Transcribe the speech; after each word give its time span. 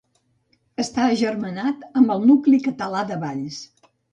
Està 0.83 1.03
agermanat 1.09 1.85
amb 2.01 2.15
el 2.17 2.25
municipi 2.27 2.63
català 2.71 3.07
de 3.13 3.23
Valls. 3.27 3.61